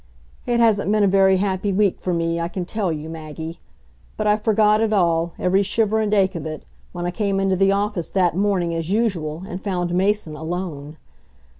It 0.47 0.59
hasn't 0.59 0.91
been 0.91 1.03
a 1.03 1.07
very 1.07 1.37
happy 1.37 1.71
week 1.71 1.99
for 1.99 2.11
me, 2.11 2.39
I 2.39 2.47
can 2.47 2.65
tell 2.65 2.91
you, 2.91 3.07
Maggie. 3.07 3.59
But 4.17 4.25
I 4.25 4.35
forgot 4.35 4.81
it 4.81 4.91
all, 4.91 5.33
every 5.37 5.61
shiver 5.61 5.99
and 6.01 6.11
ache 6.11 6.33
of 6.33 6.47
it, 6.47 6.65
when 6.91 7.05
I 7.05 7.11
came 7.11 7.39
into 7.39 7.55
the 7.55 7.71
office 7.71 8.09
that 8.09 8.35
morning, 8.35 8.73
as 8.73 8.89
usual, 8.89 9.43
and 9.47 9.61
found 9.63 9.93
Mason 9.93 10.35
alone. 10.35 10.97